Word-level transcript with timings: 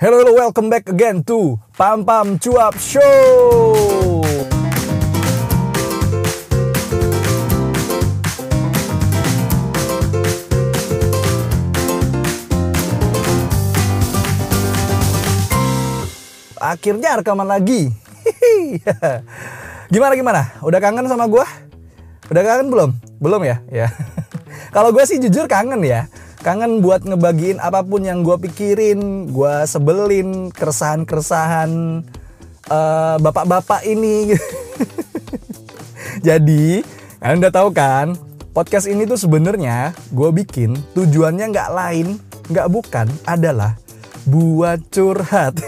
Hello, 0.00 0.24
hello, 0.24 0.32
welcome 0.32 0.72
back 0.72 0.88
again 0.88 1.20
to 1.20 1.60
Pam 1.76 2.00
Pam 2.00 2.40
Cuap 2.40 2.72
Show. 2.80 4.24
Akhirnya 16.56 17.20
rekaman 17.20 17.44
lagi. 17.44 17.92
gimana 19.92 20.16
gimana? 20.16 20.42
Udah 20.64 20.80
kangen 20.80 21.04
sama 21.04 21.28
gua? 21.28 21.44
Udah 22.32 22.40
kangen 22.40 22.72
belum? 22.72 22.90
Belum 23.20 23.44
ya? 23.44 23.60
Ya. 23.68 23.92
Kalau 24.74 24.88
gue 24.88 25.04
sih 25.04 25.20
jujur 25.20 25.44
kangen 25.44 25.84
ya 25.84 26.08
kangen 26.42 26.82
buat 26.82 27.06
ngebagiin 27.06 27.62
apa 27.62 27.86
pun 27.86 28.02
yang 28.02 28.26
gue 28.26 28.34
pikirin, 28.34 29.30
gue 29.30 29.54
sebelin 29.64 30.50
keresahan-keresahan 30.50 32.02
uh, 32.66 33.16
bapak-bapak 33.22 33.86
ini. 33.86 34.34
Jadi, 36.26 36.82
kalian 37.22 37.38
udah 37.46 37.54
tahu 37.54 37.70
kan, 37.70 38.18
podcast 38.50 38.90
ini 38.90 39.06
tuh 39.06 39.16
sebenarnya 39.16 39.94
gue 40.10 40.30
bikin 40.42 40.74
tujuannya 40.98 41.46
nggak 41.54 41.70
lain, 41.70 42.18
nggak 42.50 42.68
bukan, 42.68 43.06
adalah 43.22 43.78
buat 44.26 44.82
curhat. 44.90 45.62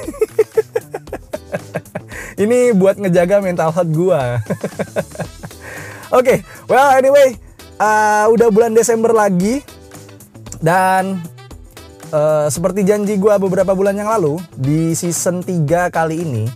ini 2.42 2.74
buat 2.74 2.98
ngejaga 2.98 3.38
mental 3.38 3.70
health 3.70 3.94
gue. 3.94 4.22
Oke, 6.14 6.18
okay, 6.18 6.38
well 6.66 6.90
anyway, 6.98 7.38
uh, 7.78 8.26
udah 8.26 8.50
bulan 8.50 8.74
Desember 8.74 9.14
lagi 9.14 9.62
dan 10.64 11.20
uh, 12.08 12.48
seperti 12.48 12.88
janji 12.88 13.20
gue 13.20 13.36
beberapa 13.36 13.76
bulan 13.76 14.00
yang 14.00 14.08
lalu, 14.08 14.40
di 14.56 14.96
season 14.96 15.44
3 15.44 15.92
kali 15.92 16.24
ini, 16.24 16.48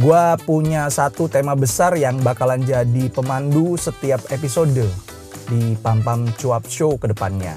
gue 0.00 0.24
punya 0.48 0.88
satu 0.88 1.28
tema 1.28 1.52
besar 1.52 1.92
yang 2.00 2.16
bakalan 2.24 2.64
jadi 2.64 3.12
pemandu 3.12 3.76
setiap 3.76 4.24
episode 4.32 4.88
di 5.52 5.76
Pam 5.84 6.00
Pam 6.00 6.32
Cuap 6.40 6.64
Show 6.64 6.96
ke 6.96 7.12
depannya 7.12 7.52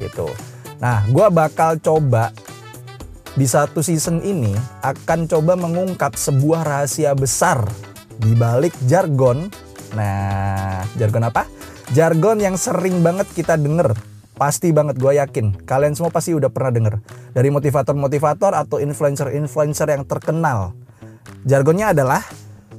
gitu. 0.00 0.32
Nah, 0.80 1.04
gue 1.12 1.28
bakal 1.28 1.76
coba 1.76 2.32
di 3.36 3.44
satu 3.44 3.84
season 3.84 4.24
ini 4.24 4.56
akan 4.80 5.28
coba 5.28 5.60
mengungkap 5.60 6.16
sebuah 6.16 6.64
rahasia 6.64 7.12
besar 7.12 7.68
di 8.16 8.32
balik 8.32 8.72
jargon. 8.88 9.52
Nah, 9.92 10.88
jargon 10.96 11.28
apa? 11.28 11.44
Jargon 11.92 12.40
yang 12.40 12.56
sering 12.56 13.04
banget 13.04 13.28
kita 13.36 13.60
denger 13.60 14.13
Pasti 14.34 14.74
banget 14.74 14.98
gue 14.98 15.14
yakin 15.14 15.62
kalian 15.62 15.94
semua 15.94 16.10
pasti 16.10 16.34
udah 16.34 16.50
pernah 16.50 16.74
denger 16.74 16.94
dari 17.30 17.48
motivator-motivator 17.54 18.52
atau 18.54 18.82
influencer-influencer 18.82 19.88
yang 19.94 20.02
terkenal. 20.06 20.74
Jargonnya 21.46 21.94
adalah 21.94 22.22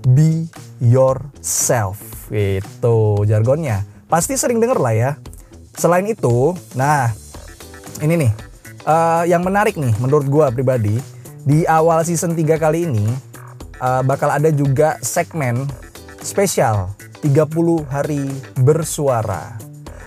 be 0.03 0.51
yourself. 0.83 2.27
Itu 2.29 3.23
jargonnya. 3.23 3.87
Pasti 4.11 4.35
sering 4.35 4.59
denger 4.59 4.79
lah 4.79 4.93
ya. 4.93 5.11
Selain 5.75 6.07
itu, 6.07 6.55
nah 6.75 7.11
ini 8.03 8.27
nih 8.27 8.31
uh, 8.85 9.23
yang 9.27 9.43
menarik 9.43 9.75
nih 9.75 9.91
menurut 9.99 10.27
gue 10.29 10.45
pribadi 10.53 10.95
di 11.45 11.65
awal 11.69 12.01
season 12.05 12.33
3 12.33 12.57
kali 12.57 12.89
ini 12.89 13.05
uh, 13.81 14.01
bakal 14.05 14.31
ada 14.31 14.49
juga 14.49 14.97
segmen 15.01 15.65
spesial 16.21 16.91
30 17.21 17.85
hari 17.87 18.25
bersuara 18.61 19.64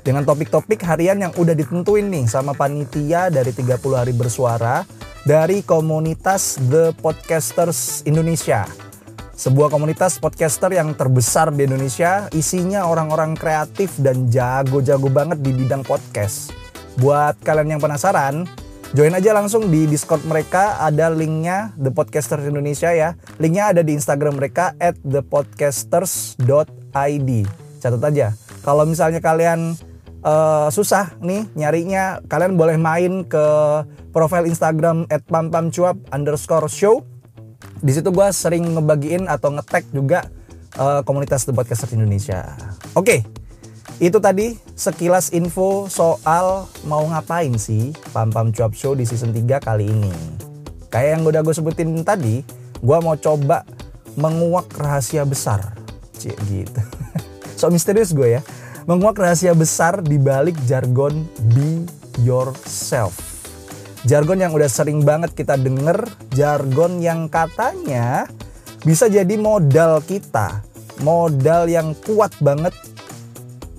dengan 0.08 0.24
topik-topik 0.24 0.80
harian 0.88 1.20
yang 1.20 1.36
udah 1.36 1.52
ditentuin 1.52 2.08
nih 2.08 2.24
sama 2.24 2.56
panitia 2.56 3.28
dari 3.28 3.52
30 3.52 3.76
hari 3.92 4.16
bersuara 4.16 4.88
dari 5.28 5.60
komunitas 5.60 6.56
The 6.72 6.96
Podcasters 6.96 8.08
Indonesia. 8.08 8.64
Sebuah 9.36 9.68
komunitas 9.68 10.16
podcaster 10.16 10.72
yang 10.72 10.96
terbesar 10.96 11.52
di 11.52 11.68
Indonesia, 11.68 12.24
isinya 12.32 12.88
orang-orang 12.88 13.36
kreatif 13.36 14.00
dan 14.00 14.32
jago-jago 14.32 15.12
banget 15.12 15.44
di 15.44 15.52
bidang 15.52 15.84
podcast. 15.84 16.56
Buat 16.96 17.36
kalian 17.44 17.76
yang 17.76 17.82
penasaran, 17.84 18.48
join 18.96 19.12
aja 19.12 19.36
langsung 19.36 19.68
di 19.68 19.84
Discord 19.84 20.24
mereka, 20.24 20.80
ada 20.80 21.12
linknya 21.12 21.76
The 21.76 21.92
Podcasters 21.92 22.48
Indonesia 22.48 22.96
ya. 22.96 23.12
Linknya 23.36 23.76
ada 23.76 23.84
di 23.84 23.92
Instagram 23.92 24.40
mereka 24.40 24.72
at 24.80 24.96
thepodcasters.id. 25.04 27.30
Catat 27.78 28.02
aja. 28.08 28.32
Kalau 28.64 28.88
misalnya 28.88 29.20
kalian 29.22 29.78
uh, 30.22 30.68
susah 30.72 31.14
nih 31.22 31.46
nyarinya, 31.54 32.22
kalian 32.26 32.58
boleh 32.58 32.78
main 32.80 33.26
ke 33.26 33.44
profil 34.10 34.48
Instagram 34.48 35.06
@pampamcuap 35.28 35.98
underscore 36.10 36.70
show. 36.70 37.04
Di 37.78 37.94
situ 37.94 38.10
gue 38.10 38.28
sering 38.34 38.74
ngebagiin 38.74 39.30
atau 39.30 39.54
ngetek 39.54 39.90
juga 39.94 40.26
uh, 40.78 41.02
komunitas 41.06 41.46
The 41.46 41.54
Podcaster 41.54 41.90
Indonesia. 41.94 42.54
Oke, 42.94 43.02
okay, 43.02 43.20
itu 43.98 44.18
tadi 44.22 44.58
sekilas 44.78 45.34
info 45.34 45.90
soal 45.90 46.70
mau 46.86 47.02
ngapain 47.06 47.54
sih 47.58 47.94
Pam 48.14 48.30
Pam 48.30 48.54
Show 48.54 48.94
di 48.94 49.06
season 49.06 49.34
3 49.34 49.58
kali 49.62 49.90
ini. 49.90 50.10
Kayak 50.88 51.18
yang 51.18 51.22
udah 51.26 51.40
gue 51.44 51.54
sebutin 51.54 51.90
tadi, 52.06 52.42
gue 52.78 52.98
mau 53.02 53.14
coba 53.18 53.66
menguak 54.18 54.70
rahasia 54.74 55.22
besar. 55.22 55.74
Cik 56.18 56.34
gitu. 56.50 56.82
so 57.58 57.70
misterius 57.70 58.14
gue 58.14 58.38
ya 58.38 58.42
menguak 58.88 59.20
rahasia 59.20 59.52
besar 59.52 60.00
di 60.00 60.16
balik 60.16 60.56
jargon 60.64 61.28
be 61.52 61.84
yourself. 62.24 63.12
Jargon 64.08 64.40
yang 64.40 64.56
udah 64.56 64.64
sering 64.64 65.04
banget 65.04 65.36
kita 65.36 65.60
denger, 65.60 66.08
jargon 66.32 66.96
yang 66.96 67.28
katanya 67.28 68.24
bisa 68.80 69.12
jadi 69.12 69.36
modal 69.36 70.00
kita, 70.00 70.64
modal 71.04 71.68
yang 71.68 71.92
kuat 72.00 72.32
banget 72.40 72.72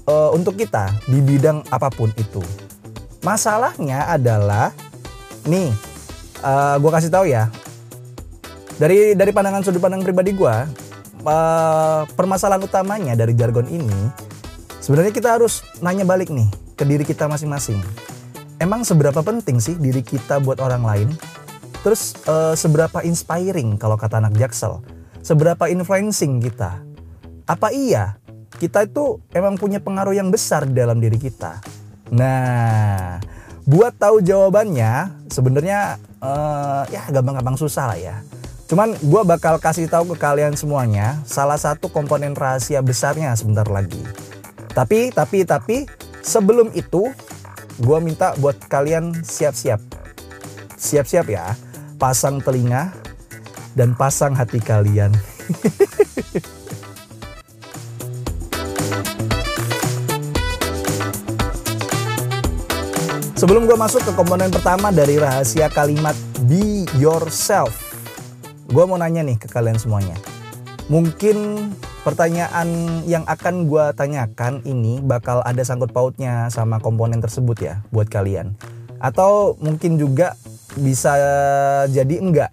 uh, 0.05 0.29
untuk 0.29 0.61
kita 0.61 0.93
di 1.09 1.25
bidang 1.25 1.65
apa 1.73 1.89
pun 1.89 2.13
itu. 2.13 2.45
Masalahnya 3.25 4.13
adalah, 4.13 4.69
nih, 5.49 5.73
uh, 6.45 6.53
eh, 6.53 6.75
gue 6.77 6.91
kasih 6.93 7.09
tahu 7.09 7.25
ya, 7.25 7.49
dari 8.77 9.17
dari 9.17 9.33
pandangan 9.33 9.65
sudut 9.65 9.81
pandang 9.81 10.05
pribadi 10.05 10.37
gue, 10.37 10.55
uh, 11.25 12.05
permasalahan 12.13 12.61
utamanya 12.61 13.17
dari 13.17 13.33
jargon 13.33 13.65
ini 13.65 14.28
Sebenarnya 14.79 15.11
kita 15.11 15.35
harus 15.35 15.59
nanya 15.83 16.07
balik 16.07 16.31
nih 16.31 16.47
ke 16.79 16.87
diri 16.87 17.03
kita 17.03 17.27
masing-masing. 17.27 17.83
Emang 18.63 18.87
seberapa 18.87 19.19
penting 19.19 19.59
sih 19.59 19.75
diri 19.75 19.99
kita 19.99 20.39
buat 20.39 20.63
orang 20.63 20.83
lain? 20.83 21.09
Terus 21.83 22.15
uh, 22.27 22.55
seberapa 22.55 23.03
inspiring 23.03 23.75
kalau 23.75 23.99
kata 23.99 24.23
anak 24.23 24.39
Jaksel? 24.39 24.79
Seberapa 25.19 25.67
influencing 25.67 26.39
kita? 26.39 26.79
Apa 27.43 27.75
iya 27.75 28.19
kita 28.55 28.87
itu 28.87 29.19
emang 29.35 29.59
punya 29.59 29.83
pengaruh 29.83 30.15
yang 30.15 30.31
besar 30.31 30.63
dalam 30.67 31.03
diri 31.03 31.19
kita? 31.19 31.59
Nah, 32.15 33.19
buat 33.67 33.99
tahu 33.99 34.23
jawabannya 34.23 35.27
sebenarnya 35.27 35.99
uh, 36.23 36.83
ya 36.87 37.03
gampang-gampang 37.11 37.59
susah 37.59 37.95
lah 37.95 37.99
ya. 37.99 38.15
Cuman 38.71 38.95
gue 38.95 39.21
bakal 39.27 39.59
kasih 39.59 39.91
tahu 39.91 40.13
ke 40.13 40.15
kalian 40.23 40.55
semuanya 40.55 41.19
salah 41.27 41.59
satu 41.59 41.91
komponen 41.91 42.31
rahasia 42.31 42.79
besarnya 42.79 43.35
sebentar 43.35 43.67
lagi. 43.67 44.28
Tapi, 44.79 45.11
tapi, 45.11 45.43
tapi 45.43 45.83
sebelum 46.23 46.71
itu 46.71 47.11
gue 47.83 47.99
minta 47.99 48.31
buat 48.39 48.55
kalian 48.71 49.11
siap-siap. 49.27 49.83
Siap-siap 50.79 51.27
ya. 51.27 51.51
Pasang 51.99 52.39
telinga 52.39 52.95
dan 53.75 53.91
pasang 53.91 54.31
hati 54.39 54.63
kalian. 54.63 55.11
Sebelum 63.35 63.67
gue 63.67 63.75
masuk 63.75 63.99
ke 64.07 64.15
komponen 64.15 64.47
pertama 64.47 64.95
dari 64.95 65.19
rahasia 65.19 65.67
kalimat 65.67 66.15
be 66.47 66.87
yourself, 66.95 67.75
gue 68.71 68.83
mau 68.87 68.95
nanya 68.95 69.27
nih 69.27 69.35
ke 69.35 69.51
kalian 69.51 69.75
semuanya. 69.75 70.15
Mungkin 70.87 71.67
Pertanyaan 71.99 73.03
yang 73.03 73.27
akan 73.27 73.67
gue 73.67 73.85
tanyakan 73.91 74.63
ini 74.63 75.03
bakal 75.03 75.43
ada 75.43 75.59
sangkut 75.67 75.91
pautnya 75.91 76.47
sama 76.47 76.79
komponen 76.79 77.19
tersebut 77.19 77.59
ya 77.59 77.75
buat 77.91 78.07
kalian. 78.07 78.55
Atau 79.03 79.59
mungkin 79.59 79.99
juga 79.99 80.39
bisa 80.79 81.11
jadi 81.91 82.15
enggak. 82.23 82.51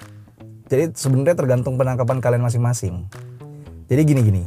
Jadi 0.66 0.98
sebenarnya 0.98 1.38
tergantung 1.38 1.78
penangkapan 1.78 2.18
kalian 2.18 2.42
masing-masing. 2.42 3.06
Jadi 3.86 4.02
gini-gini. 4.02 4.44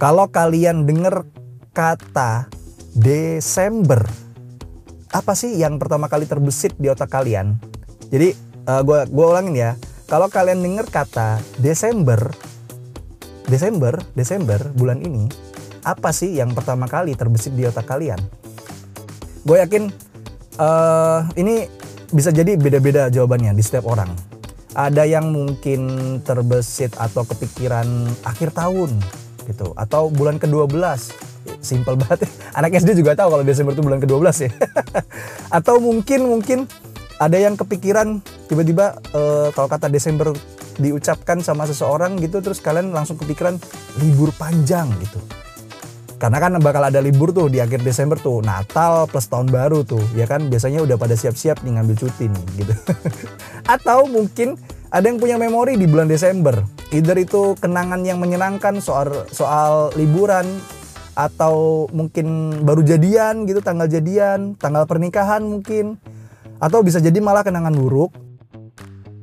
Kalau 0.00 0.28
kalian 0.32 0.88
denger 0.88 1.28
kata 1.76 2.48
Desember, 2.96 4.00
apa 5.12 5.32
sih 5.36 5.60
yang 5.60 5.76
pertama 5.76 6.08
kali 6.08 6.24
terbesit 6.24 6.72
di 6.80 6.88
otak 6.88 7.12
kalian? 7.12 7.60
Jadi 8.08 8.32
uh, 8.64 8.80
eh, 8.80 9.04
gue 9.08 9.26
ulangin 9.28 9.56
ya. 9.56 9.72
Kalau 10.08 10.32
kalian 10.32 10.64
denger 10.64 10.86
kata 10.88 11.42
Desember, 11.60 12.32
Desember, 13.46 13.94
Desember 14.18 14.58
bulan 14.74 14.98
ini, 15.06 15.30
apa 15.86 16.10
sih 16.10 16.34
yang 16.34 16.50
pertama 16.50 16.90
kali 16.90 17.14
terbesit 17.14 17.54
di 17.54 17.62
otak 17.62 17.86
kalian? 17.86 18.18
Gue 19.46 19.62
yakin 19.62 19.86
uh, 20.58 21.22
ini 21.38 21.70
bisa 22.10 22.34
jadi 22.34 22.58
beda-beda 22.58 23.06
jawabannya 23.06 23.54
di 23.54 23.62
setiap 23.62 23.86
orang. 23.86 24.10
ada 24.76 25.08
yang 25.08 25.32
mungkin 25.32 25.80
terbesit 26.20 26.92
atau 27.00 27.24
kepikiran 27.24 28.12
akhir 28.28 28.52
tahun 28.52 28.92
gitu 29.48 29.72
atau 29.72 30.12
bulan 30.12 30.36
ke-12 30.36 31.16
simple 31.64 31.96
banget 31.96 32.28
ya. 32.28 32.30
anak 32.60 32.76
SD 32.84 32.92
juga 33.00 33.16
tahu 33.16 33.32
kalau 33.32 33.44
Desember 33.48 33.72
itu 33.72 33.80
bulan 33.80 34.04
ke-12 34.04 34.28
ya 34.44 34.52
atau 35.64 35.80
mungkin 35.80 36.28
mungkin 36.28 36.58
ada 37.16 37.40
yang 37.40 37.56
kepikiran 37.56 38.20
tiba-tiba 38.52 39.00
uh, 39.16 39.48
kalau 39.56 39.64
kata 39.64 39.88
Desember 39.88 40.36
diucapkan 40.76 41.40
sama 41.40 41.64
seseorang 41.64 42.20
gitu 42.20 42.40
terus 42.44 42.60
kalian 42.60 42.92
langsung 42.92 43.16
kepikiran 43.16 43.56
libur 44.00 44.32
panjang 44.36 44.88
gitu. 45.00 45.20
Karena 46.16 46.40
kan 46.40 46.56
bakal 46.64 46.80
ada 46.80 46.96
libur 47.04 47.28
tuh 47.28 47.52
di 47.52 47.60
akhir 47.60 47.84
Desember 47.84 48.16
tuh 48.16 48.40
Natal 48.40 49.04
plus 49.04 49.28
tahun 49.28 49.52
baru 49.52 49.84
tuh 49.84 50.00
ya 50.16 50.24
kan? 50.24 50.48
Biasanya 50.48 50.80
udah 50.80 50.96
pada 50.96 51.12
siap-siap 51.12 51.60
nih 51.60 51.76
ngambil 51.76 51.96
cuti 52.00 52.32
nih 52.32 52.44
gitu. 52.64 52.72
Atau 53.74 54.08
mungkin 54.08 54.56
ada 54.88 55.04
yang 55.12 55.20
punya 55.20 55.36
memori 55.36 55.76
di 55.76 55.84
bulan 55.84 56.08
Desember. 56.08 56.56
Either 56.88 57.20
itu 57.20 57.52
kenangan 57.60 58.00
yang 58.00 58.16
menyenangkan 58.16 58.80
soal 58.80 59.28
soal 59.28 59.92
liburan 59.98 60.46
atau 61.16 61.88
mungkin 61.96 62.60
baru 62.60 62.84
jadian 62.84 63.48
gitu 63.48 63.64
tanggal 63.64 63.88
jadian 63.88 64.56
tanggal 64.56 64.88
pernikahan 64.88 65.44
mungkin. 65.44 66.00
Atau 66.56 66.80
bisa 66.80 66.96
jadi 66.96 67.20
malah 67.20 67.44
kenangan 67.44 67.76
buruk. 67.76 68.16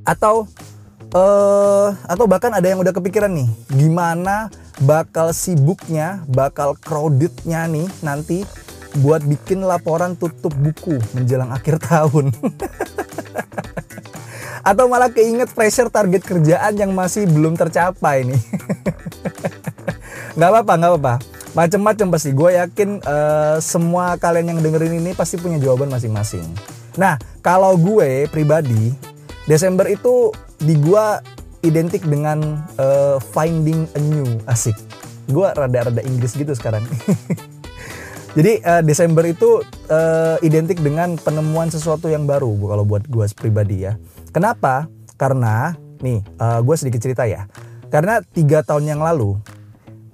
Atau 0.05 0.45
uh, 1.13 1.93
atau 2.09 2.25
bahkan 2.25 2.51
ada 2.51 2.67
yang 2.67 2.81
udah 2.81 2.91
kepikiran 2.91 3.31
nih 3.31 3.49
gimana 3.71 4.49
bakal 4.81 5.29
sibuknya, 5.31 6.25
bakal 6.25 6.73
crowdednya 6.79 7.69
nih 7.69 7.87
nanti 8.01 8.41
buat 9.01 9.25
bikin 9.25 9.65
laporan 9.65 10.13
tutup 10.17 10.53
buku 10.53 10.97
menjelang 11.13 11.49
akhir 11.57 11.81
tahun. 11.81 12.33
Atau 14.63 14.87
malah 14.87 15.11
keinget 15.11 15.51
pressure 15.51 15.91
target 15.91 16.23
kerjaan 16.23 16.79
yang 16.79 16.95
masih 16.95 17.27
belum 17.27 17.59
tercapai 17.59 18.23
nih. 18.23 18.41
Gak 20.39 20.49
apa-apa, 20.49 20.73
gak 20.81 20.89
apa-apa. 20.89 21.15
Macem-macem 21.53 22.07
pasti. 22.09 22.33
Gue 22.33 22.57
yakin 22.57 23.05
uh, 23.05 23.61
semua 23.61 24.17
kalian 24.17 24.55
yang 24.55 24.65
dengerin 24.65 24.97
ini 24.97 25.13
pasti 25.13 25.37
punya 25.37 25.61
jawaban 25.61 25.93
masing-masing. 25.93 26.41
Nah, 26.97 27.21
kalau 27.45 27.77
gue 27.77 28.25
pribadi, 28.33 28.97
Desember 29.45 29.85
itu 29.93 30.33
di 30.63 30.79
gue 30.79 31.05
identik 31.63 32.03
dengan 32.07 32.63
uh, 32.79 33.19
finding 33.19 33.87
a 33.95 33.99
new. 33.99 34.27
Asik. 34.47 34.75
Gue 35.31 35.47
rada-rada 35.51 36.03
Inggris 36.03 36.35
gitu 36.35 36.51
sekarang. 36.55 36.83
Jadi 38.37 38.65
uh, 38.65 38.81
Desember 38.81 39.23
itu 39.29 39.61
uh, 39.93 40.41
identik 40.41 40.81
dengan 40.81 41.15
penemuan 41.21 41.69
sesuatu 41.69 42.09
yang 42.09 42.25
baru 42.25 42.49
kalau 42.65 42.83
buat 42.83 43.05
gue 43.05 43.25
pribadi 43.37 43.85
ya. 43.85 43.95
Kenapa? 44.33 44.89
Karena 45.21 45.77
nih 46.01 46.25
uh, 46.41 46.59
gue 46.65 46.75
sedikit 46.75 46.99
cerita 46.99 47.29
ya. 47.29 47.45
Karena 47.93 48.25
tiga 48.25 48.65
tahun 48.65 48.89
yang 48.89 49.01
lalu 49.05 49.37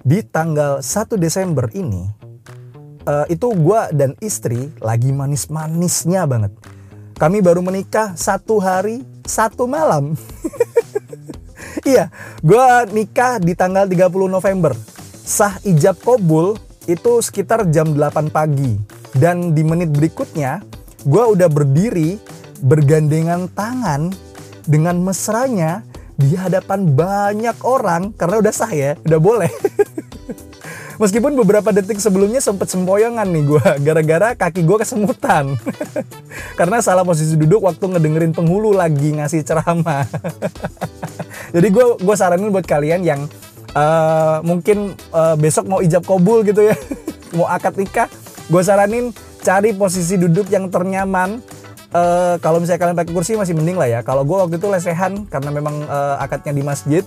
di 0.04 0.20
tanggal 0.20 0.84
1 0.84 1.16
Desember 1.16 1.72
ini 1.72 2.04
uh, 3.08 3.24
itu 3.32 3.48
gue 3.56 3.80
dan 3.96 4.12
istri 4.20 4.68
lagi 4.84 5.10
manis-manisnya 5.16 6.28
banget. 6.28 6.52
Kami 7.16 7.40
baru 7.40 7.64
menikah 7.64 8.16
satu 8.16 8.60
hari 8.60 9.04
satu 9.26 9.68
malam 9.68 10.14
iya, 11.90 12.10
gue 12.40 12.66
nikah 12.92 13.38
di 13.40 13.52
tanggal 13.54 13.86
30 13.86 14.26
November. 14.26 14.72
Sah 15.10 15.60
ijab 15.62 16.00
kobul 16.02 16.58
itu 16.88 17.22
sekitar 17.22 17.68
jam 17.70 17.94
8 17.94 18.32
pagi. 18.32 18.78
Dan 19.10 19.54
di 19.54 19.66
menit 19.66 19.90
berikutnya, 19.90 20.62
gue 21.02 21.24
udah 21.34 21.50
berdiri 21.50 22.18
bergandengan 22.62 23.50
tangan 23.50 24.12
dengan 24.68 25.00
mesranya 25.02 25.82
di 26.20 26.36
hadapan 26.36 26.84
banyak 26.92 27.56
orang 27.64 28.12
karena 28.12 28.36
udah 28.38 28.52
sah 28.52 28.70
ya, 28.70 28.94
udah 29.02 29.20
boleh. 29.20 29.50
Meskipun 31.00 31.32
beberapa 31.32 31.72
detik 31.72 31.96
sebelumnya 31.96 32.44
sempet 32.44 32.68
sempoyongan 32.68 33.24
nih 33.24 33.44
gue 33.48 33.64
gara-gara 33.88 34.36
kaki 34.36 34.68
gue 34.68 34.84
kesemutan. 34.84 35.56
Karena 36.60 36.84
salah 36.84 37.08
posisi 37.08 37.40
duduk 37.40 37.64
waktu 37.64 37.96
ngedengerin 37.96 38.36
penghulu 38.36 38.76
lagi 38.76 39.16
ngasih 39.16 39.40
ceramah. 39.40 40.04
Jadi 41.56 41.68
gue 41.72 41.86
gue 42.04 42.14
saranin 42.20 42.52
buat 42.52 42.68
kalian 42.68 43.00
yang 43.00 43.24
uh, 43.72 44.44
mungkin 44.44 44.92
uh, 45.16 45.40
besok 45.40 45.72
mau 45.72 45.80
ijab 45.80 46.04
kobul 46.04 46.44
gitu 46.44 46.68
ya, 46.68 46.76
mau 47.32 47.48
akad 47.48 47.80
nikah, 47.80 48.06
gue 48.52 48.62
saranin 48.62 49.10
cari 49.40 49.72
posisi 49.72 50.20
duduk 50.20 50.52
yang 50.52 50.68
ternyaman. 50.68 51.40
Uh, 51.90 52.38
kalau 52.38 52.62
misalnya 52.62 52.86
kalian 52.86 52.96
pakai 53.02 53.12
kursi 53.16 53.34
masih 53.40 53.56
mending 53.56 53.80
lah 53.80 53.88
ya. 53.88 54.00
Kalau 54.04 54.22
gue 54.22 54.36
waktu 54.36 54.60
itu 54.60 54.68
lesehan 54.68 55.26
karena 55.32 55.48
memang 55.48 55.80
uh, 55.88 56.20
akadnya 56.20 56.52
di 56.54 56.62
masjid, 56.62 57.02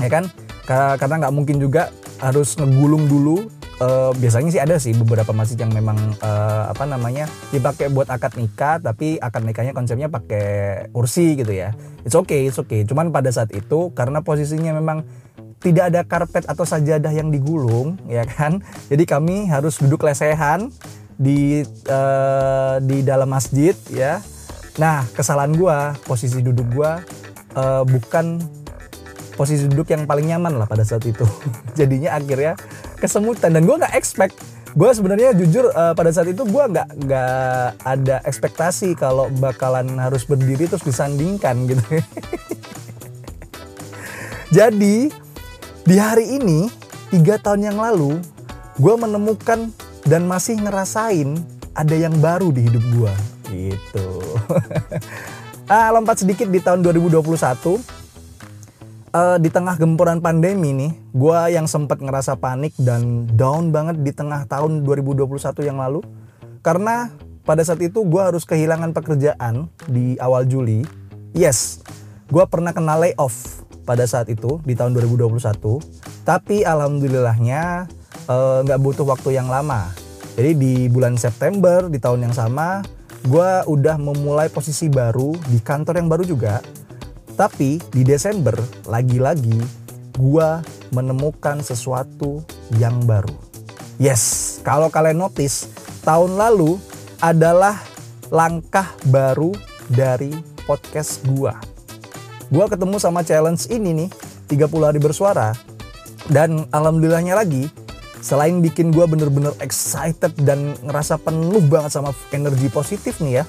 ya 0.00 0.08
kan? 0.08 0.24
Karena 0.70 1.26
nggak 1.26 1.34
mungkin 1.34 1.58
juga 1.62 1.94
harus 2.20 2.54
ngegulung 2.56 3.08
dulu. 3.08 3.48
Uh, 3.80 4.12
biasanya 4.20 4.52
sih 4.52 4.60
ada 4.60 4.76
sih 4.76 4.92
beberapa 4.92 5.32
masjid 5.32 5.64
yang 5.64 5.72
memang 5.72 5.96
uh, 6.20 6.68
apa 6.68 6.84
namanya 6.84 7.24
dipakai 7.48 7.88
buat 7.88 8.12
akad 8.12 8.36
nikah 8.36 8.76
tapi 8.76 9.16
akad 9.16 9.40
nikahnya 9.40 9.72
konsepnya 9.72 10.12
pakai 10.12 10.84
kursi 10.92 11.40
gitu 11.40 11.48
ya. 11.48 11.72
It's 12.04 12.12
okay 12.12 12.44
it's 12.44 12.60
okay. 12.60 12.84
Cuman 12.84 13.08
pada 13.08 13.32
saat 13.32 13.48
itu 13.56 13.88
karena 13.96 14.20
posisinya 14.20 14.76
memang 14.76 15.08
tidak 15.64 15.92
ada 15.92 16.00
karpet 16.04 16.44
atau 16.44 16.68
sajadah 16.68 17.08
yang 17.08 17.32
digulung 17.32 17.96
ya 18.20 18.28
kan? 18.28 18.60
Jadi 18.92 19.08
kami 19.08 19.48
harus 19.48 19.80
duduk 19.80 20.04
lesehan 20.04 20.68
di 21.16 21.64
uh, 21.88 22.76
di 22.84 23.00
dalam 23.00 23.32
masjid 23.32 23.72
ya. 23.88 24.20
Nah 24.76 25.08
kesalahan 25.16 25.56
gua 25.56 25.96
posisi 26.04 26.44
duduk 26.44 26.68
gua 26.76 27.00
uh, 27.56 27.80
bukan 27.88 28.59
posisi 29.40 29.64
duduk 29.64 29.88
yang 29.88 30.04
paling 30.04 30.28
nyaman 30.28 30.60
lah 30.60 30.68
pada 30.68 30.84
saat 30.84 31.00
itu. 31.08 31.24
Jadinya 31.80 32.20
akhirnya 32.20 32.60
kesemutan. 33.00 33.56
Dan 33.56 33.64
gue 33.64 33.80
nggak 33.80 33.96
expect 33.96 34.36
gue 34.70 34.90
sebenarnya 34.94 35.34
jujur 35.34 35.66
uh, 35.74 35.98
pada 35.98 36.14
saat 36.14 36.30
itu 36.30 36.46
gue 36.46 36.64
nggak 36.70 36.88
nggak 37.02 37.68
ada 37.82 38.22
ekspektasi 38.22 38.94
kalau 38.94 39.26
bakalan 39.42 39.98
harus 39.98 40.22
berdiri 40.22 40.70
terus 40.70 40.84
disandingkan 40.84 41.64
gitu. 41.72 41.82
Jadi 44.52 45.10
di 45.88 45.96
hari 45.96 46.38
ini 46.38 46.70
tiga 47.10 47.40
tahun 47.40 47.72
yang 47.72 47.78
lalu 47.80 48.20
gue 48.78 48.94
menemukan 48.94 49.74
dan 50.06 50.22
masih 50.28 50.60
ngerasain 50.62 51.34
ada 51.74 51.96
yang 51.96 52.14
baru 52.22 52.54
di 52.54 52.70
hidup 52.70 52.84
gue 52.94 53.12
gitu. 53.50 54.06
Ah 55.70 55.86
lompat 55.94 56.18
sedikit 56.26 56.50
di 56.50 56.58
tahun 56.58 56.82
2021 56.82 57.22
uh, 59.14 59.36
di 59.38 59.50
tengah 59.50 59.76
gempuran 59.76 60.22
pandemi 60.22 60.74
nih, 60.74 60.92
gue 61.14 61.38
yang 61.54 61.66
sempat 61.66 61.98
ngerasa 62.02 62.38
panik 62.38 62.74
dan 62.78 63.26
down 63.34 63.74
banget 63.74 64.02
di 64.02 64.12
tengah 64.14 64.46
tahun 64.46 64.86
2021 64.86 65.30
yang 65.66 65.78
lalu. 65.78 66.02
Karena 66.60 67.10
pada 67.42 67.64
saat 67.64 67.80
itu 67.82 68.04
gue 68.04 68.22
harus 68.22 68.44
kehilangan 68.44 68.94
pekerjaan 68.94 69.70
di 69.88 70.14
awal 70.20 70.46
Juli. 70.46 70.84
Yes, 71.32 71.80
gue 72.28 72.44
pernah 72.46 72.74
kena 72.74 72.98
layoff 72.98 73.64
pada 73.86 74.04
saat 74.06 74.28
itu 74.30 74.60
di 74.62 74.76
tahun 74.76 74.94
2021. 74.98 75.40
Tapi 76.22 76.62
alhamdulillahnya 76.62 77.88
eh, 78.28 78.58
nggak 78.66 78.78
uh, 78.78 78.82
butuh 78.82 79.06
waktu 79.08 79.40
yang 79.40 79.48
lama. 79.48 79.90
Jadi 80.38 80.50
di 80.54 80.74
bulan 80.86 81.18
September 81.18 81.90
di 81.90 81.98
tahun 81.98 82.30
yang 82.30 82.34
sama, 82.36 82.84
gue 83.24 83.50
udah 83.66 83.96
memulai 83.98 84.46
posisi 84.52 84.86
baru 84.86 85.34
di 85.48 85.58
kantor 85.58 85.98
yang 85.98 86.08
baru 86.08 86.24
juga 86.24 86.62
tapi 87.40 87.80
di 87.88 88.04
Desember 88.04 88.52
lagi-lagi 88.84 89.56
gua 90.12 90.60
menemukan 90.92 91.64
sesuatu 91.64 92.44
yang 92.76 93.00
baru. 93.08 93.32
Yes, 93.96 94.60
kalau 94.60 94.92
kalian 94.92 95.24
notice, 95.24 95.72
tahun 96.04 96.36
lalu 96.36 96.76
adalah 97.24 97.80
langkah 98.28 98.92
baru 99.08 99.56
dari 99.88 100.36
podcast 100.68 101.24
gua. 101.32 101.56
Gua 102.52 102.68
ketemu 102.68 103.00
sama 103.00 103.24
challenge 103.24 103.72
ini 103.72 104.04
nih, 104.04 104.10
30 104.52 104.92
hari 104.92 105.00
bersuara. 105.00 105.56
Dan 106.28 106.68
alhamdulillahnya 106.76 107.40
lagi, 107.40 107.72
selain 108.20 108.60
bikin 108.60 108.92
gua 108.92 109.08
bener-bener 109.08 109.56
excited 109.64 110.36
dan 110.44 110.76
ngerasa 110.84 111.16
penuh 111.16 111.64
banget 111.72 111.96
sama 111.96 112.12
energi 112.36 112.68
positif 112.68 113.16
nih 113.24 113.40
ya. 113.40 113.44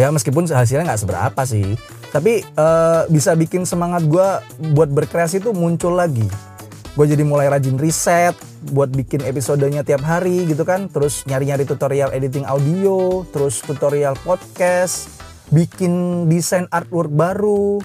Ya 0.00 0.08
meskipun 0.08 0.48
hasilnya 0.48 0.88
nggak 0.88 1.02
seberapa 1.04 1.42
sih 1.44 1.76
tapi 2.10 2.42
uh, 2.58 3.06
bisa 3.06 3.38
bikin 3.38 3.62
semangat 3.62 4.02
gue 4.10 4.28
buat 4.74 4.90
berkreasi 4.90 5.38
tuh 5.38 5.54
muncul 5.54 5.94
lagi. 5.94 6.26
Gue 6.98 7.06
jadi 7.06 7.22
mulai 7.22 7.46
rajin 7.46 7.78
riset 7.78 8.34
buat 8.74 8.90
bikin 8.90 9.22
episodenya 9.22 9.86
tiap 9.86 10.02
hari 10.02 10.42
gitu 10.50 10.66
kan. 10.66 10.90
Terus 10.90 11.22
nyari-nyari 11.30 11.62
tutorial 11.62 12.10
editing 12.10 12.42
audio 12.42 13.22
terus 13.30 13.62
tutorial 13.62 14.18
podcast 14.26 15.06
bikin 15.54 16.26
desain 16.26 16.66
artwork 16.74 17.10
baru 17.10 17.78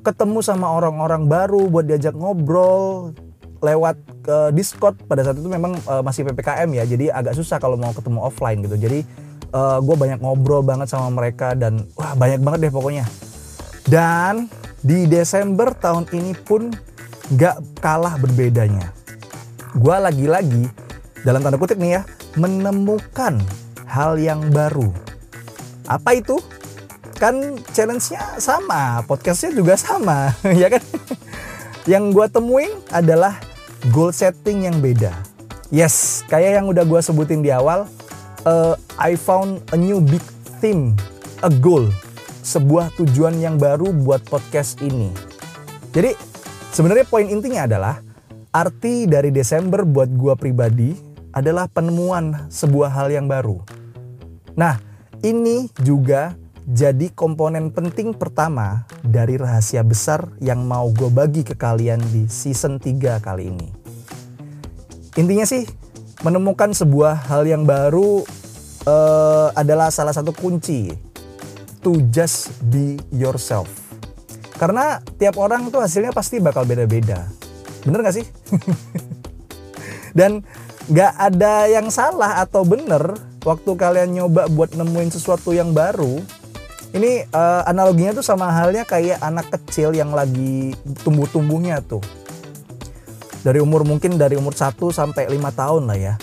ketemu 0.00 0.40
sama 0.40 0.72
orang-orang 0.72 1.28
baru 1.28 1.68
buat 1.68 1.84
diajak 1.88 2.12
ngobrol 2.16 3.16
lewat 3.64 3.96
ke 4.20 4.52
Discord. 4.52 5.00
Pada 5.08 5.24
saat 5.24 5.40
itu 5.40 5.48
memang 5.48 5.72
uh, 5.88 6.04
masih 6.04 6.28
PPKM 6.28 6.68
ya 6.76 6.84
jadi 6.84 7.16
agak 7.16 7.32
susah 7.32 7.56
kalau 7.56 7.80
mau 7.80 7.96
ketemu 7.96 8.28
offline 8.28 8.60
gitu. 8.60 8.76
Jadi 8.76 9.08
uh, 9.56 9.80
gue 9.80 9.96
banyak 9.96 10.20
ngobrol 10.20 10.60
banget 10.60 10.92
sama 10.92 11.08
mereka 11.08 11.56
dan 11.56 11.88
wah 11.96 12.12
banyak 12.12 12.44
banget 12.44 12.68
deh 12.68 12.72
pokoknya 12.76 13.08
dan 13.88 14.50
di 14.80 15.04
Desember 15.08 15.72
tahun 15.76 16.08
ini 16.12 16.32
pun 16.36 16.72
gak 17.36 17.60
kalah 17.78 18.18
berbedanya. 18.18 18.92
Gua 19.76 20.02
lagi-lagi 20.02 20.66
dalam 21.22 21.44
tanda 21.44 21.60
kutip 21.60 21.76
nih 21.78 22.00
ya 22.00 22.02
menemukan 22.38 23.40
hal 23.86 24.18
yang 24.18 24.40
baru. 24.54 24.90
Apa 25.90 26.14
itu? 26.14 26.38
Kan 27.20 27.60
challenge-nya 27.76 28.40
sama, 28.40 29.04
podcastnya 29.04 29.52
juga 29.52 29.76
sama, 29.76 30.32
ya 30.62 30.72
kan? 30.72 30.80
Yang 31.84 32.04
gue 32.16 32.26
temuin 32.32 32.72
adalah 32.88 33.36
goal 33.92 34.08
setting 34.08 34.64
yang 34.64 34.80
beda. 34.80 35.12
Yes, 35.68 36.24
kayak 36.32 36.62
yang 36.62 36.66
udah 36.72 36.80
gue 36.80 37.00
sebutin 37.04 37.44
di 37.44 37.52
awal, 37.52 37.84
uh, 38.48 38.74
I 38.96 39.20
found 39.20 39.60
a 39.74 39.76
new 39.76 40.00
big 40.00 40.24
theme, 40.64 40.96
a 41.44 41.52
goal, 41.52 41.92
sebuah 42.40 42.96
tujuan 42.96 43.36
yang 43.38 43.60
baru 43.60 43.92
buat 43.92 44.24
podcast 44.28 44.80
ini. 44.80 45.12
Jadi 45.92 46.14
sebenarnya 46.72 47.06
poin 47.08 47.28
intinya 47.28 47.66
adalah 47.66 48.00
arti 48.50 49.06
dari 49.06 49.30
Desember 49.30 49.86
buat 49.86 50.10
gue 50.10 50.34
pribadi 50.34 50.90
adalah 51.30 51.70
penemuan 51.70 52.50
sebuah 52.50 52.90
hal 52.90 53.08
yang 53.14 53.30
baru. 53.30 53.62
Nah, 54.58 54.82
ini 55.22 55.70
juga 55.78 56.34
jadi 56.66 57.10
komponen 57.14 57.70
penting 57.70 58.14
pertama 58.14 58.86
dari 59.02 59.38
rahasia 59.38 59.82
besar 59.82 60.30
yang 60.42 60.66
mau 60.66 60.90
gue 60.90 61.10
bagi 61.10 61.42
ke 61.46 61.54
kalian 61.54 62.02
di 62.10 62.26
season 62.26 62.78
3 62.78 63.22
kali 63.22 63.50
ini. 63.50 63.68
Intinya 65.18 65.46
sih 65.46 65.66
menemukan 66.22 66.70
sebuah 66.70 67.26
hal 67.26 67.48
yang 67.48 67.66
baru 67.66 68.22
uh, 68.86 69.48
adalah 69.56 69.90
salah 69.90 70.14
satu 70.14 70.30
kunci 70.30 71.09
to 71.80 72.00
just 72.12 72.52
be 72.68 73.00
yourself. 73.12 73.68
Karena 74.56 75.00
tiap 75.16 75.40
orang 75.40 75.72
tuh 75.72 75.80
hasilnya 75.80 76.12
pasti 76.12 76.36
bakal 76.36 76.68
beda-beda. 76.68 77.24
Bener 77.84 78.04
gak 78.04 78.16
sih? 78.20 78.26
Dan 80.18 80.44
gak 80.92 81.16
ada 81.16 81.64
yang 81.70 81.88
salah 81.88 82.44
atau 82.44 82.66
bener 82.66 83.16
waktu 83.40 83.70
kalian 83.72 84.20
nyoba 84.20 84.52
buat 84.52 84.76
nemuin 84.76 85.16
sesuatu 85.16 85.56
yang 85.56 85.72
baru 85.72 86.20
ini 86.90 87.22
uh, 87.30 87.62
analoginya 87.70 88.18
tuh 88.18 88.26
sama 88.26 88.50
halnya 88.50 88.82
kayak 88.82 89.22
anak 89.22 89.46
kecil 89.54 89.94
yang 89.94 90.10
lagi 90.10 90.74
tumbuh-tumbuhnya 91.06 91.78
tuh. 91.86 92.02
Dari 93.46 93.62
umur 93.62 93.86
mungkin 93.86 94.18
dari 94.18 94.34
umur 94.34 94.52
1 94.52 94.74
sampai 94.90 95.30
5 95.30 95.38
tahun 95.54 95.82
lah 95.86 95.98
ya. 95.98 96.14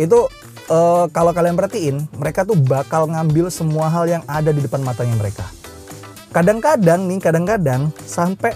Itu 0.00 0.32
uh, 0.68 1.04
kalau 1.10 1.32
kalian 1.32 1.56
perhatiin, 1.56 1.96
mereka 2.16 2.44
tuh 2.44 2.56
bakal 2.56 3.08
ngambil 3.08 3.48
semua 3.52 3.88
hal 3.90 4.08
yang 4.08 4.22
ada 4.28 4.52
di 4.54 4.62
depan 4.62 4.84
matanya 4.84 5.16
mereka. 5.16 5.44
Kadang-kadang 6.32 7.08
nih, 7.08 7.18
kadang-kadang 7.20 7.90
sampai 8.04 8.52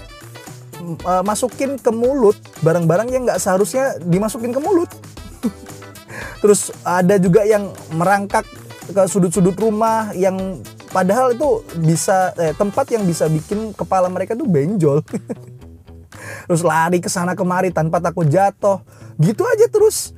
uh, 1.09 1.25
masukin 1.25 1.81
ke 1.81 1.91
mulut 1.91 2.37
barang-barang 2.61 3.09
yang 3.11 3.25
nggak 3.25 3.41
seharusnya 3.41 3.97
dimasukin 4.05 4.53
ke 4.53 4.61
mulut. 4.61 4.89
Terus 6.45 6.71
ada 6.85 7.17
juga 7.17 7.43
yang 7.49 7.73
merangkak 7.97 8.45
ke 8.93 9.03
sudut-sudut 9.09 9.57
rumah 9.57 10.13
yang 10.13 10.61
Padahal 10.93 11.33
itu 11.33 11.65
bisa 11.81 12.37
eh, 12.37 12.53
tempat 12.53 12.85
yang 12.93 13.09
bisa 13.09 13.25
bikin 13.25 13.73
kepala 13.73 14.13
mereka 14.13 14.37
tuh 14.37 14.45
benjol. 14.45 15.01
terus 16.47 16.63
lari 16.63 17.01
ke 17.01 17.09
sana 17.09 17.33
kemari 17.33 17.73
tanpa 17.73 17.97
takut 17.97 18.29
jatuh. 18.29 18.85
Gitu 19.17 19.41
aja 19.41 19.67
terus. 19.73 20.13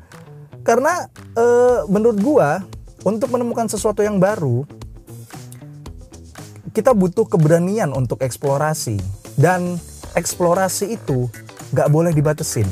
Karena 0.65 1.07
eh, 1.37 1.81
menurut 1.87 2.19
gua 2.25 2.65
untuk 3.05 3.31
menemukan 3.31 3.69
sesuatu 3.69 4.01
yang 4.01 4.17
baru 4.17 4.65
kita 6.75 6.91
butuh 6.91 7.29
keberanian 7.29 7.95
untuk 7.95 8.25
eksplorasi. 8.25 8.99
Dan 9.39 9.79
eksplorasi 10.19 10.99
itu 10.99 11.31
gak 11.75 11.91
boleh 11.91 12.11
dibatesin 12.11 12.67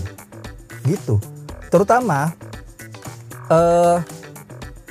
gitu. 0.89 1.23
Terutama 1.71 2.35
eh, 3.53 3.99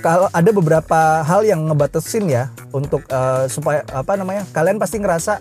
kalau 0.02 0.28
ada 0.34 0.52
beberapa 0.52 1.22
hal 1.22 1.46
yang 1.46 1.70
ngebatesin 1.70 2.26
ya 2.26 2.50
untuk 2.74 3.06
uh, 3.14 3.46
supaya 3.46 3.86
apa 3.94 4.18
namanya 4.18 4.44
kalian 4.50 4.82
pasti 4.82 4.98
ngerasa 4.98 5.38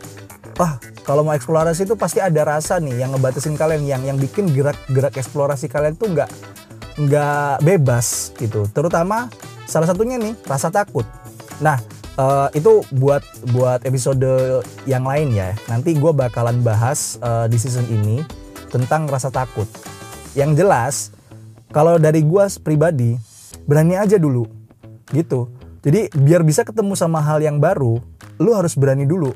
wah 0.60 0.76
kalau 1.08 1.24
mau 1.24 1.32
eksplorasi 1.32 1.88
itu 1.88 1.96
pasti 1.96 2.20
ada 2.20 2.44
rasa 2.44 2.76
nih 2.76 3.02
yang 3.02 3.16
ngebatasin 3.16 3.56
kalian 3.56 3.88
yang 3.88 4.02
yang 4.04 4.18
bikin 4.20 4.52
gerak-gerak 4.52 5.16
eksplorasi 5.16 5.66
kalian 5.72 5.96
tuh 5.96 6.12
nggak 6.12 6.28
nggak 7.00 7.64
bebas 7.64 8.36
gitu. 8.36 8.68
Terutama 8.68 9.32
salah 9.64 9.88
satunya 9.88 10.20
nih 10.20 10.36
rasa 10.44 10.68
takut. 10.68 11.08
Nah 11.64 11.80
uh, 12.20 12.48
itu 12.52 12.84
buat 12.92 13.24
buat 13.56 13.80
episode 13.88 14.60
yang 14.84 15.08
lain 15.08 15.32
ya. 15.32 15.56
Nanti 15.72 15.96
gue 15.96 16.12
bakalan 16.12 16.60
bahas 16.60 17.16
uh, 17.24 17.48
di 17.48 17.56
season 17.56 17.88
ini 17.88 18.20
tentang 18.68 19.08
rasa 19.08 19.32
takut. 19.32 19.66
Yang 20.36 20.50
jelas 20.60 20.94
kalau 21.72 21.96
dari 21.96 22.20
gue 22.20 22.44
pribadi 22.60 23.16
berani 23.64 23.96
aja 23.96 24.20
dulu 24.20 24.44
gitu. 25.16 25.48
Jadi 25.80 26.12
biar 26.12 26.44
bisa 26.44 26.60
ketemu 26.60 26.92
sama 26.92 27.24
hal 27.24 27.40
yang 27.40 27.56
baru 27.56 27.96
lu 28.36 28.50
harus 28.52 28.76
berani 28.76 29.08
dulu. 29.08 29.32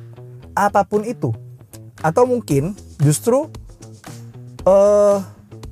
Apa 0.52 0.84
pun 0.84 1.02
itu. 1.02 1.32
Atau 2.04 2.28
mungkin 2.28 2.76
justru 3.00 3.48
uh, 4.68 5.18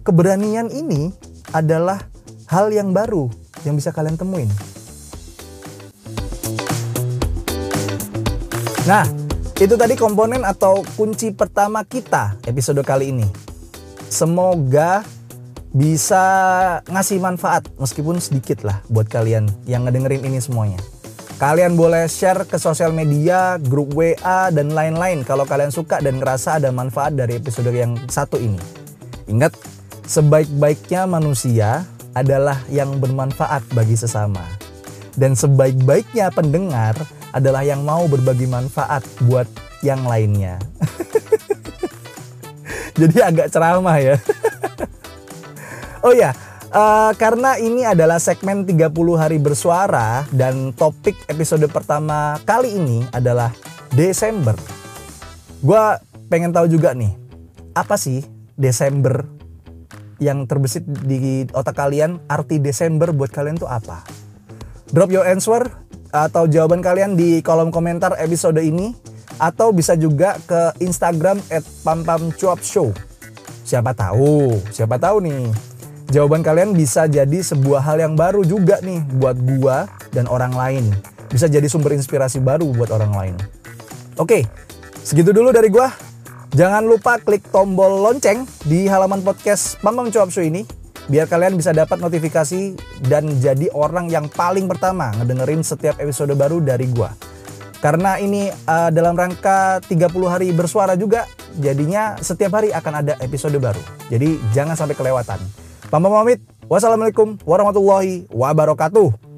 keberanian 0.03 0.73
ini 0.73 1.13
adalah 1.53 2.01
hal 2.49 2.73
yang 2.73 2.91
baru 2.91 3.29
yang 3.63 3.77
bisa 3.77 3.93
kalian 3.95 4.17
temuin 4.17 4.49
nah 8.89 9.07
itu 9.63 9.79
tadi 9.79 9.95
komponen 9.95 10.43
atau 10.43 10.83
kunci 10.99 11.31
pertama 11.31 11.87
kita 11.87 12.35
episode 12.49 12.83
kali 12.83 13.15
ini 13.15 13.29
semoga 14.11 15.07
bisa 15.73 16.25
ngasih 16.85 17.17
manfaat 17.17 17.65
meskipun 17.81 18.21
sedikit 18.21 18.61
lah 18.61 18.85
buat 18.93 19.09
kalian 19.09 19.49
yang 19.65 19.89
ngedengerin 19.89 20.21
ini 20.29 20.39
semuanya. 20.39 20.79
Kalian 21.41 21.75
boleh 21.75 22.07
share 22.07 22.47
ke 22.47 22.55
sosial 22.55 22.95
media, 22.95 23.59
grup 23.59 23.91
WA, 23.99 24.53
dan 24.55 24.71
lain-lain 24.71 25.27
kalau 25.27 25.43
kalian 25.43 25.75
suka 25.75 25.99
dan 25.99 26.23
ngerasa 26.23 26.63
ada 26.63 26.71
manfaat 26.71 27.19
dari 27.19 27.35
episode 27.35 27.73
yang 27.75 27.99
satu 28.07 28.39
ini. 28.39 28.61
Ingat, 29.27 29.51
sebaik-baiknya 30.13 31.09
manusia 31.09 31.89
adalah 32.13 32.61
yang 32.69 33.01
bermanfaat 33.01 33.65
bagi 33.73 33.97
sesama. 33.97 34.45
Dan 35.17 35.33
sebaik-baiknya 35.33 36.29
pendengar 36.29 36.93
adalah 37.33 37.65
yang 37.65 37.81
mau 37.81 38.05
berbagi 38.05 38.45
manfaat 38.45 39.01
buat 39.25 39.49
yang 39.81 40.05
lainnya. 40.05 40.61
Jadi 43.01 43.17
agak 43.25 43.49
ceramah 43.49 43.97
ya. 43.97 44.17
Oh 46.03 46.11
ya, 46.11 46.35
uh, 46.75 47.15
karena 47.15 47.63
ini 47.63 47.87
adalah 47.87 48.19
segmen 48.19 48.67
30 48.67 48.91
hari 49.15 49.39
bersuara 49.39 50.27
dan 50.35 50.75
topik 50.75 51.15
episode 51.31 51.63
pertama 51.71 52.43
kali 52.43 52.75
ini 52.75 53.07
adalah 53.15 53.55
Desember. 53.95 54.59
Gua 55.63 56.03
pengen 56.27 56.51
tahu 56.51 56.67
juga 56.67 56.91
nih, 56.91 57.15
apa 57.79 57.95
sih 57.95 58.27
Desember 58.59 59.23
yang 60.23 60.47
terbesit 60.47 60.87
di 60.87 61.43
otak 61.51 61.75
kalian? 61.75 62.23
Arti 62.31 62.63
Desember 62.63 63.11
buat 63.11 63.35
kalian 63.35 63.59
tuh 63.59 63.67
apa? 63.67 64.07
Drop 64.95 65.11
your 65.11 65.27
answer 65.27 65.67
atau 66.15 66.47
jawaban 66.47 66.79
kalian 66.79 67.19
di 67.19 67.43
kolom 67.43 67.75
komentar 67.75 68.15
episode 68.23 68.63
ini 68.63 68.95
atau 69.43 69.75
bisa 69.75 69.99
juga 69.99 70.39
ke 70.47 70.79
Instagram 70.79 71.43
pampamcuapshow. 71.83 72.95
Siapa 73.67 73.97
tahu, 73.97 74.63
siapa 74.71 75.01
tahu 75.01 75.25
nih 75.27 75.51
jawaban 76.13 76.45
kalian 76.45 76.77
bisa 76.77 77.09
jadi 77.09 77.41
sebuah 77.41 77.81
hal 77.81 78.05
yang 78.05 78.15
baru 78.15 78.45
juga 78.45 78.79
nih 78.85 79.01
buat 79.17 79.35
gua 79.41 79.89
dan 80.13 80.29
orang 80.29 80.53
lain. 80.53 80.85
Bisa 81.33 81.49
jadi 81.49 81.65
sumber 81.67 81.97
inspirasi 81.97 82.39
baru 82.45 82.69
buat 82.77 82.93
orang 82.93 83.13
lain. 83.17 83.35
Oke, 84.21 84.45
segitu 85.01 85.33
dulu 85.33 85.49
dari 85.51 85.73
gua. 85.73 86.12
Jangan 86.53 86.85
lupa 86.85 87.17
klik 87.17 87.49
tombol 87.49 88.05
lonceng 88.05 88.45
di 88.69 88.85
halaman 88.85 89.25
podcast 89.25 89.81
Mamang 89.81 90.13
Cuap 90.13 90.29
Show 90.29 90.45
ini 90.45 90.69
biar 91.09 91.25
kalian 91.25 91.57
bisa 91.57 91.73
dapat 91.73 91.97
notifikasi 91.97 92.77
dan 93.09 93.25
jadi 93.41 93.73
orang 93.73 94.13
yang 94.13 94.29
paling 94.29 94.69
pertama 94.69 95.17
ngedengerin 95.17 95.65
setiap 95.65 95.97
episode 95.97 96.37
baru 96.37 96.61
dari 96.61 96.93
gua. 96.93 97.09
Karena 97.81 98.21
ini 98.21 98.53
uh, 98.69 98.93
dalam 98.93 99.17
rangka 99.17 99.81
30 99.81 100.13
hari 100.29 100.53
bersuara 100.53 100.93
juga, 100.93 101.25
jadinya 101.57 102.21
setiap 102.21 102.61
hari 102.61 102.69
akan 102.69 103.01
ada 103.01 103.17
episode 103.25 103.57
baru. 103.57 103.81
Jadi 104.13 104.37
jangan 104.53 104.77
sampai 104.77 104.93
kelewatan. 104.93 105.41
Pamam 105.89 106.13
pamit. 106.13 106.45
Wassalamualaikum 106.69 107.41
warahmatullahi 107.49 108.29
wabarakatuh. 108.29 109.32